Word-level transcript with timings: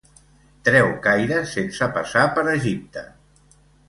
Treu 0.69 0.87
caires 1.03 1.53
sense 1.57 1.89
passar 1.97 2.23
per 2.39 2.45
Egipte. 2.55 3.05